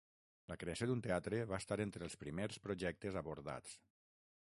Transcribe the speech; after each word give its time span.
La 0.51 0.55
creació 0.63 0.87
d'un 0.91 1.03
teatre 1.09 1.43
va 1.53 1.61
estar 1.65 1.79
entre 1.87 2.07
els 2.09 2.19
primers 2.25 2.61
projectes 2.67 3.23
abordats. 3.25 3.81